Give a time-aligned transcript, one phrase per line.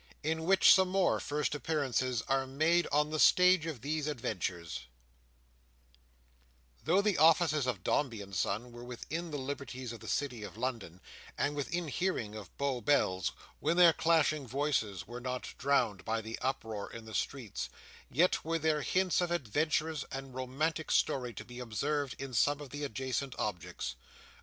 [0.23, 4.87] In which some more First Appearances are made on the Stage of these Adventures
[6.83, 10.57] Though the offices of Dombey and Son were within the liberties of the City of
[10.57, 11.01] London,
[11.37, 16.39] and within hearing of Bow Bells, when their clashing voices were not drowned by the
[16.41, 17.69] uproar in the streets,
[18.09, 22.71] yet were there hints of adventurous and romantic story to be observed in some of
[22.71, 23.95] the adjacent objects.